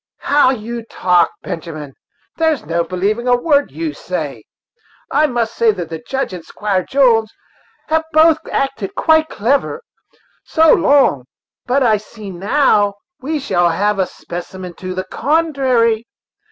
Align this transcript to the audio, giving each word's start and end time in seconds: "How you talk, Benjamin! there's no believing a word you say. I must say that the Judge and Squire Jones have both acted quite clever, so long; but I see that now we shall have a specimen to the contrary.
"How 0.21 0.49
you 0.49 0.81
talk, 0.85 1.29
Benjamin! 1.43 1.93
there's 2.37 2.65
no 2.65 2.83
believing 2.83 3.27
a 3.27 3.35
word 3.35 3.69
you 3.69 3.93
say. 3.93 4.45
I 5.11 5.27
must 5.27 5.53
say 5.53 5.71
that 5.73 5.89
the 5.89 5.99
Judge 5.99 6.33
and 6.33 6.43
Squire 6.43 6.83
Jones 6.83 7.31
have 7.87 8.03
both 8.11 8.39
acted 8.51 8.95
quite 8.95 9.29
clever, 9.29 9.83
so 10.43 10.73
long; 10.73 11.25
but 11.67 11.83
I 11.83 11.97
see 11.97 12.31
that 12.31 12.39
now 12.39 12.95
we 13.19 13.37
shall 13.39 13.69
have 13.69 13.99
a 13.99 14.07
specimen 14.07 14.73
to 14.77 14.95
the 14.95 15.03
contrary. 15.05 16.07